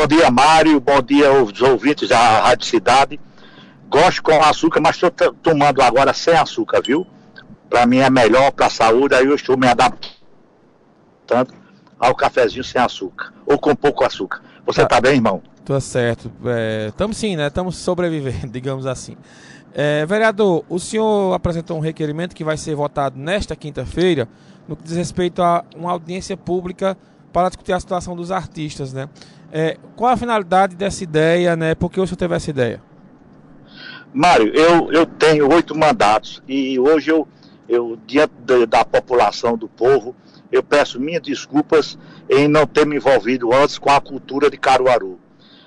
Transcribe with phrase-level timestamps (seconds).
[0.00, 0.80] Bom dia, Mário.
[0.80, 3.20] Bom dia aos ouvintes da Rádio Cidade.
[3.86, 7.06] Gosto com açúcar, mas estou tomando agora sem açúcar, viu?
[7.68, 11.52] Para mim é melhor para a saúde, aí eu estou me adaptando
[11.98, 14.40] ao cafezinho sem açúcar, ou com pouco açúcar.
[14.64, 15.42] Você está tá bem, irmão?
[15.66, 16.32] Tô certo.
[16.88, 17.48] Estamos é, sim, né?
[17.48, 19.18] Estamos sobrevivendo, digamos assim.
[19.74, 24.26] É, vereador, o senhor apresentou um requerimento que vai ser votado nesta quinta-feira
[24.66, 26.96] no que diz respeito a uma audiência pública
[27.32, 29.08] para discutir a situação dos artistas, né?
[29.52, 31.74] É, qual a finalidade dessa ideia, né?
[31.74, 32.82] Por que o senhor teve essa ideia?
[34.12, 37.28] Mário, eu, eu tenho oito mandatos e hoje eu,
[37.68, 38.32] eu diante
[38.68, 40.14] da população, do povo,
[40.50, 41.96] eu peço minhas desculpas
[42.28, 45.18] em não ter me envolvido antes com a cultura de Caruaru.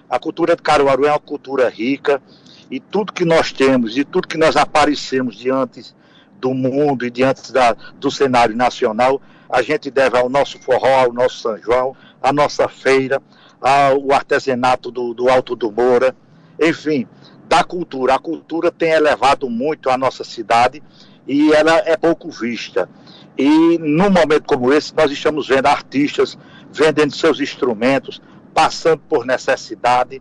[0.09, 2.21] A cultura de Caruaru é uma cultura rica
[2.69, 5.95] e tudo que nós temos e tudo que nós aparecemos diante
[6.39, 9.21] do mundo e diante da, do cenário nacional,
[9.53, 13.21] a gente deve ao nosso forró, ao nosso São João, à nossa feira,
[13.61, 16.15] ao artesanato do, do Alto do Moura,
[16.59, 17.07] enfim,
[17.47, 18.15] da cultura.
[18.15, 20.81] A cultura tem elevado muito a nossa cidade
[21.27, 22.89] e ela é pouco vista.
[23.37, 26.35] E num momento como esse, nós estamos vendo artistas
[26.71, 28.19] vendendo seus instrumentos,
[28.55, 30.19] passando por necessidade,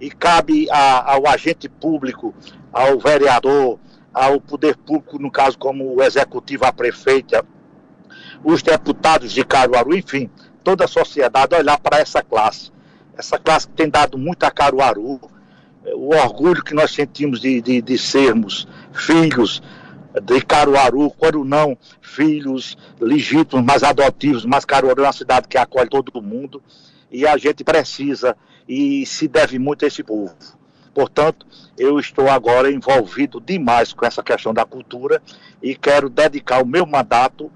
[0.00, 2.34] e cabe a, ao agente público,
[2.72, 3.78] ao vereador,
[4.14, 7.44] ao poder público, no caso como o executivo, a prefeita,
[8.44, 10.30] os deputados de Caruaru, enfim,
[10.62, 12.70] toda a sociedade olhar para essa classe.
[13.16, 15.20] Essa classe que tem dado muito a Caruaru,
[15.94, 19.62] o orgulho que nós sentimos de, de, de sermos filhos
[20.22, 25.88] de Caruaru, quando não filhos legítimos, mas adotivos, mas Caruaru é uma cidade que acolhe
[25.88, 26.62] todo mundo
[27.10, 28.36] e a gente precisa
[28.68, 30.34] e se deve muito a esse povo.
[30.94, 31.46] Portanto,
[31.78, 35.22] eu estou agora envolvido demais com essa questão da cultura
[35.62, 37.52] e quero dedicar o meu mandato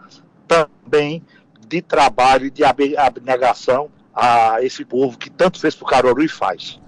[0.50, 1.22] também
[1.68, 6.28] de trabalho e de abnegação a esse povo que tanto fez para o Caruaru e
[6.28, 6.80] faz.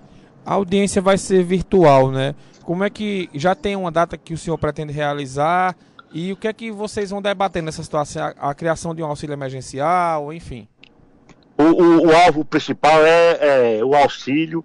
[0.44, 2.34] A audiência vai ser virtual, né?
[2.64, 5.76] Como é que já tem uma data que o senhor pretende realizar?
[6.12, 8.24] E o que é que vocês vão debater nessa situação?
[8.24, 10.68] A, a criação de um auxílio emergencial, enfim.
[11.56, 14.64] O, o, o alvo principal é, é o auxílio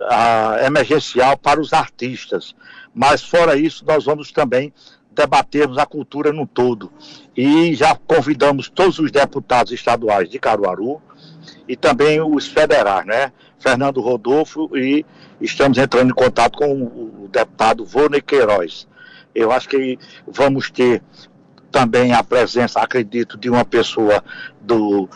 [0.00, 2.54] a, emergencial para os artistas.
[2.94, 4.72] Mas fora isso, nós vamos também
[5.18, 6.92] debatermos a cultura no todo.
[7.36, 11.02] E já convidamos todos os deputados estaduais de Caruaru
[11.66, 13.32] e também os federais, né?
[13.58, 15.04] Fernando Rodolfo e
[15.40, 18.86] estamos entrando em contato com o deputado Vônei Queiroz.
[19.34, 21.02] Eu acho que vamos ter
[21.70, 24.22] também a presença, acredito, de uma pessoa
[24.60, 25.08] do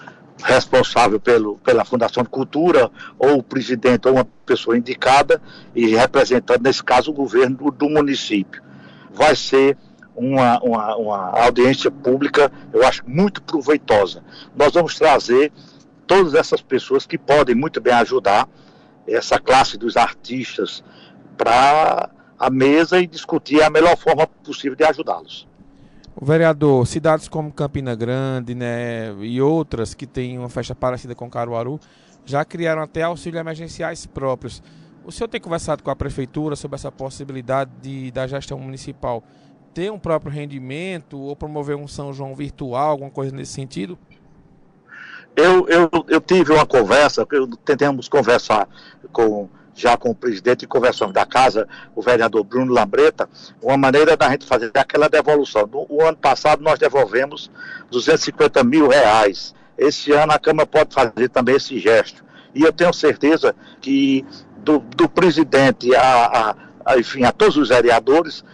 [0.43, 5.41] responsável pelo, pela Fundação de Cultura, ou o presidente, ou uma pessoa indicada,
[5.75, 8.61] e representando, nesse caso, o governo do, do município.
[9.15, 9.77] Vai ser
[10.15, 14.23] uma, uma, uma audiência pública, eu acho, muito proveitosa.
[14.55, 15.53] Nós vamos trazer
[16.07, 18.49] todas essas pessoas que podem muito bem ajudar
[19.07, 20.85] essa classe dos artistas
[21.37, 25.49] para a mesa e discutir a melhor forma possível de ajudá-los.
[26.15, 31.31] O vereador, cidades como Campina Grande né, e outras que têm uma festa parecida com
[31.31, 31.81] Caruaru
[32.25, 34.63] já criaram até auxílios emergenciais próprios.
[35.05, 39.25] O senhor tem conversado com a prefeitura sobre essa possibilidade de, da gestão municipal
[39.75, 43.99] ter um próprio rendimento ou promover um São João virtual, alguma coisa nesse sentido?
[45.35, 48.69] Eu, eu, eu tive uma conversa, eu, tentamos conversar
[49.13, 53.29] com, já com o presidente e conversamos da casa, o vereador Bruno Lambreta,
[53.63, 55.67] uma maneira da gente fazer aquela devolução.
[55.67, 57.51] No, o ano passado nós devolvemos
[57.91, 59.55] 250 mil reais.
[59.79, 62.23] Esse ano a Câmara pode fazer também esse gesto.
[62.55, 64.27] E eu tenho certeza que
[64.59, 68.45] do, do presidente a, a, a, enfim, a todos os vereadores,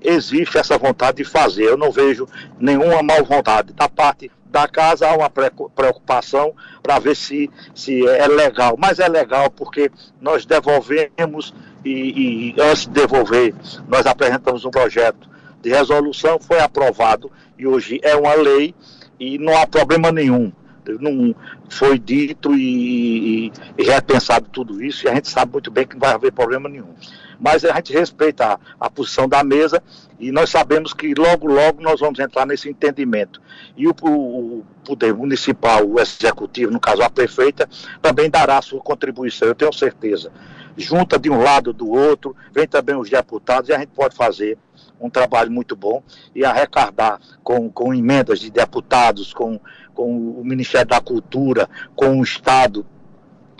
[0.00, 1.64] existe essa vontade de fazer.
[1.64, 2.26] Eu não vejo
[2.58, 6.52] nenhuma mal vontade da parte da casa há uma preocupação
[6.82, 8.76] para ver se, se é legal.
[8.78, 9.90] Mas é legal porque
[10.20, 13.54] nós devolvemos e, e, antes de devolver,
[13.88, 15.28] nós apresentamos um projeto
[15.62, 18.74] de resolução, foi aprovado e hoje é uma lei
[19.18, 20.52] e não há problema nenhum.
[20.98, 21.34] Não
[21.68, 26.00] foi dito e, e, repensado tudo isso, e a gente sabe muito bem que não
[26.00, 26.94] vai haver problema nenhum
[27.40, 29.82] mas a gente respeita a, a posição da mesa
[30.18, 33.40] e nós sabemos que logo, logo nós vamos entrar nesse entendimento.
[33.74, 37.66] E o, o, poder municipal, o executivo, no caso a prefeita,
[38.02, 40.30] também dará a sua contribuição, eu tenho certeza.
[40.76, 44.58] Junta de um lado do outro, vem também os deputados e a gente pode fazer
[45.00, 46.02] um trabalho muito bom
[46.34, 49.58] e arrecadar com, com emendas de deputados, com,
[49.94, 52.86] com o Ministério da Cultura, com o Estado,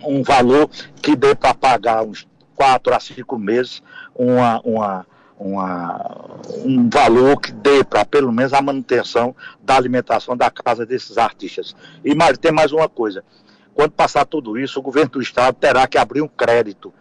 [0.05, 0.69] um valor
[1.03, 3.82] que dê para pagar uns quatro a cinco meses
[4.15, 5.06] uma, uma,
[5.38, 11.17] uma, um valor que dê para pelo menos a manutenção da alimentação da casa desses
[11.17, 11.75] artistas.
[12.05, 13.25] E mais, tem mais uma coisa.
[13.75, 16.93] Quando passar tudo isso, o governo do estado terá que abrir um crédito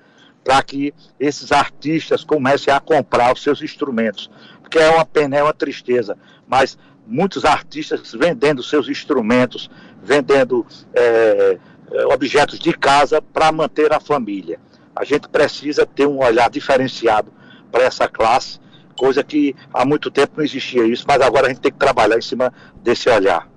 [0.44, 4.32] para que esses artistas comecem a comprar os seus instrumentos.
[4.62, 6.18] Porque é uma pena, é uma tristeza,
[6.48, 9.70] mas muitos artistas vendendo seus instrumentos,
[10.04, 11.58] vendendo é,
[12.14, 14.60] objetos de casa para manter a família.
[14.96, 17.32] A gente precisa ter um olhar diferenciado
[17.72, 18.60] para essa classe,
[18.98, 22.18] coisa que há muito tempo não existia isso, mas agora a gente tem que trabalhar
[22.18, 22.54] em cima
[22.84, 23.48] desse olhar.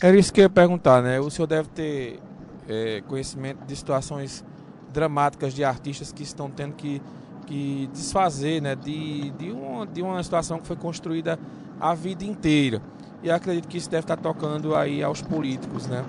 [0.00, 1.20] Era isso que eu ia perguntar, né?
[1.20, 2.20] O senhor deve ter
[2.68, 4.44] é, conhecimento de situações
[4.92, 7.02] dramáticas de artistas que estão tendo que,
[7.48, 11.38] que desfazer né, de, de, uma, de uma situação que foi construída
[11.80, 12.82] a vida inteira.
[13.22, 15.86] E acredito que isso deve estar tocando aí aos políticos.
[15.86, 16.04] Né?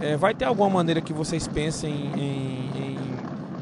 [0.00, 2.98] É, vai ter alguma maneira que vocês pensem em, em,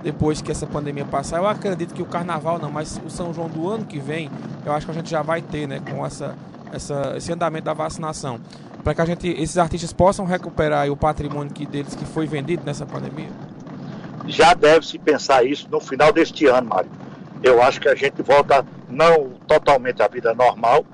[0.03, 1.37] depois que essa pandemia passar?
[1.37, 4.31] Eu acredito que o carnaval não, mas o São João do ano que vem,
[4.65, 6.35] eu acho que a gente já vai ter né, com essa,
[6.73, 8.41] essa, esse andamento da vacinação
[8.83, 12.63] para que a gente, esses artistas possam recuperar o patrimônio que, deles que foi vendido
[12.65, 13.29] nessa pandemia?
[14.27, 16.91] Já deve se pensar isso no final deste ano, Mário.
[17.43, 20.85] Eu acho que a gente volta não totalmente à vida normal,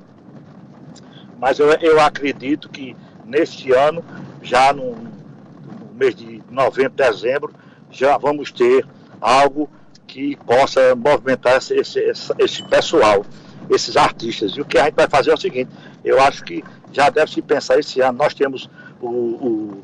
[1.39, 4.05] mas eu, eu acredito que neste ano,
[4.43, 7.55] já no, no mês de novembro, dezembro,
[7.91, 8.87] já vamos ter
[9.21, 9.71] algo
[10.07, 13.25] que possa movimentar esse, esse, esse pessoal,
[13.71, 14.53] esses artistas.
[14.53, 15.71] E o que a gente vai fazer é o seguinte:
[16.05, 16.63] eu acho que
[16.93, 18.19] já deve se pensar esse ano.
[18.19, 18.69] Nós temos
[19.01, 19.83] o, o,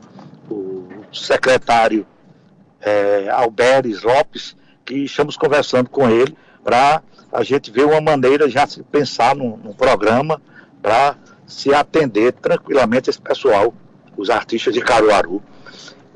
[0.51, 2.07] o secretário
[2.81, 7.03] é, Alberes Lopes, que estamos conversando com ele para
[7.33, 10.41] a gente ver uma maneira já se pensar num, num programa
[10.83, 11.17] para
[11.47, 13.75] se atender tranquilamente esse pessoal,
[14.17, 15.43] os artistas de Caruaru,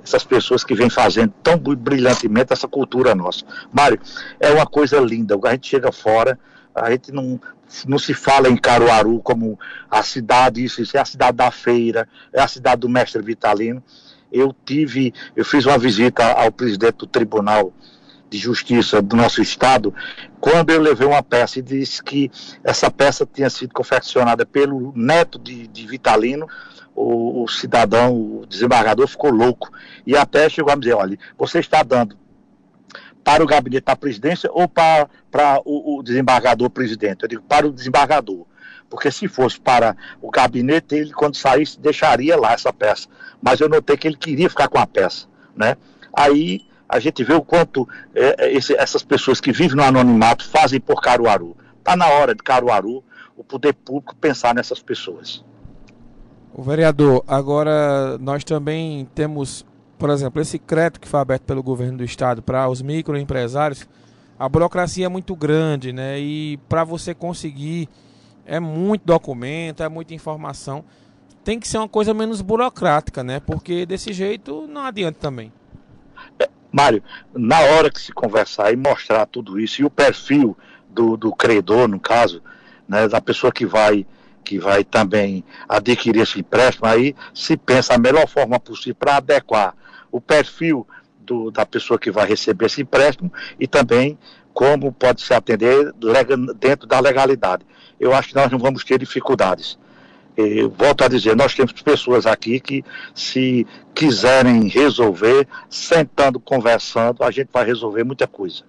[0.02, 3.44] essas pessoas que vêm fazendo tão brilhantemente essa cultura nossa.
[3.72, 3.98] Mário,
[4.38, 6.38] é uma coisa linda, a gente chega fora,
[6.74, 7.40] a gente não,
[7.86, 9.58] não se fala em Caruaru como
[9.90, 13.82] a cidade, isso, isso é a cidade da feira, é a cidade do mestre Vitalino.
[14.30, 17.72] Eu tive, eu fiz uma visita ao presidente do Tribunal
[18.34, 19.94] de Justiça do nosso estado,
[20.40, 22.28] quando eu levei uma peça e disse que
[22.64, 26.48] essa peça tinha sido confeccionada pelo neto de, de Vitalino,
[26.96, 29.70] o, o, cidadão, o desembargador ficou louco
[30.04, 32.18] e até chegou a me dizer, olha, você está dando
[33.22, 37.22] para o gabinete da presidência ou para, para o, o desembargador presidente?
[37.22, 38.46] Eu digo, para o desembargador.
[38.90, 43.08] Porque se fosse para o gabinete, ele, quando saísse, deixaria lá essa peça.
[43.40, 45.26] Mas eu notei que ele queria ficar com a peça.
[45.56, 45.76] Né?
[46.12, 50.46] Aí a gente vê o quanto é, é esse, essas pessoas que vivem no anonimato
[50.48, 51.56] fazem por Caruaru.
[51.78, 53.02] Está na hora de Caruaru,
[53.36, 55.44] o poder público, pensar nessas pessoas.
[56.52, 59.66] O vereador, agora nós também temos
[59.98, 63.88] por exemplo, esse crédito que foi aberto pelo governo do estado para os microempresários,
[64.38, 66.18] a burocracia é muito grande, né?
[66.18, 67.88] E para você conseguir
[68.44, 70.84] é muito documento, é muita informação.
[71.42, 73.40] Tem que ser uma coisa menos burocrática, né?
[73.40, 75.52] Porque desse jeito não adianta também.
[76.74, 80.58] Mário, na hora que se conversar e mostrar tudo isso, e o perfil
[80.90, 82.42] do, do credor, no caso,
[82.88, 84.04] né, da pessoa que vai
[84.44, 89.74] que vai também adquirir esse empréstimo, aí se pensa a melhor forma possível para adequar
[90.12, 90.86] o perfil
[91.18, 94.18] do, da pessoa que vai receber esse empréstimo e também
[94.52, 95.94] como pode se atender
[96.58, 97.64] dentro da legalidade.
[97.98, 99.78] Eu acho que nós não vamos ter dificuldades.
[100.76, 102.84] Volto a dizer, nós temos pessoas aqui que,
[103.14, 108.64] se quiserem resolver, sentando, conversando, a gente vai resolver muita coisa.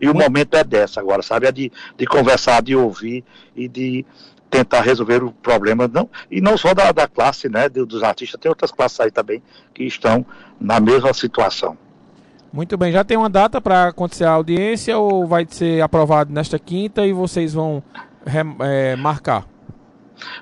[0.00, 1.46] E o momento é dessa agora, sabe?
[1.46, 3.24] É de, de conversar, de ouvir
[3.56, 4.06] e de
[4.48, 8.48] tentar resolver o problema, não, e não só da, da classe né, dos artistas, tem
[8.48, 9.42] outras classes aí também
[9.74, 10.24] que estão
[10.58, 11.76] na mesma situação.
[12.50, 16.58] Muito bem, já tem uma data para acontecer a audiência ou vai ser aprovado nesta
[16.58, 17.82] quinta e vocês vão
[18.60, 19.46] é, marcar?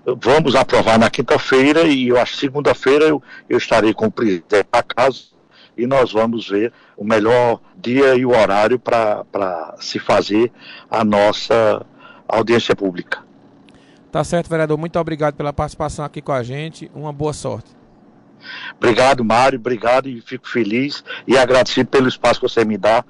[0.05, 4.83] Vamos aprovar na quinta-feira e eu acho segunda-feira eu, eu estarei com o presidente da
[4.83, 5.37] casa
[5.77, 10.51] e nós vamos ver o melhor dia e o horário para se fazer
[10.91, 11.85] a nossa
[12.27, 13.25] audiência pública.
[14.11, 14.79] Tá certo, vereador.
[14.79, 16.91] Muito obrigado pela participação aqui com a gente.
[16.95, 17.77] Uma boa sorte.
[18.77, 19.59] Obrigado, Mário.
[19.59, 23.05] Obrigado e fico feliz e agradecido pelo espaço que você me dá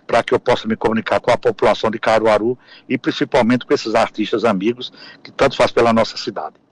[0.00, 3.94] para que eu possa me comunicar com a população de Caruaru e principalmente com esses
[3.94, 6.65] artistas amigos que tanto faz pela nossa cidade.